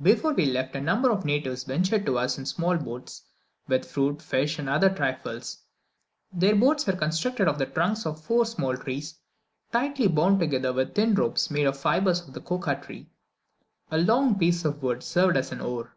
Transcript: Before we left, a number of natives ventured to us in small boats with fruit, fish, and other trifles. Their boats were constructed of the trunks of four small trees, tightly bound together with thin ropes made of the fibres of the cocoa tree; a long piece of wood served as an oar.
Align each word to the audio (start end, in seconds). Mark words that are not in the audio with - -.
Before 0.00 0.34
we 0.34 0.46
left, 0.46 0.76
a 0.76 0.80
number 0.80 1.10
of 1.10 1.24
natives 1.24 1.64
ventured 1.64 2.06
to 2.06 2.16
us 2.16 2.38
in 2.38 2.46
small 2.46 2.76
boats 2.76 3.22
with 3.66 3.84
fruit, 3.84 4.22
fish, 4.22 4.56
and 4.60 4.68
other 4.68 4.88
trifles. 4.88 5.64
Their 6.32 6.54
boats 6.54 6.86
were 6.86 6.92
constructed 6.92 7.48
of 7.48 7.58
the 7.58 7.66
trunks 7.66 8.06
of 8.06 8.22
four 8.22 8.46
small 8.46 8.76
trees, 8.76 9.18
tightly 9.72 10.06
bound 10.06 10.38
together 10.38 10.72
with 10.72 10.94
thin 10.94 11.16
ropes 11.16 11.50
made 11.50 11.64
of 11.66 11.74
the 11.74 11.80
fibres 11.80 12.20
of 12.20 12.34
the 12.34 12.40
cocoa 12.40 12.76
tree; 12.76 13.10
a 13.90 13.98
long 13.98 14.38
piece 14.38 14.64
of 14.64 14.80
wood 14.80 15.02
served 15.02 15.36
as 15.36 15.50
an 15.50 15.60
oar. 15.60 15.96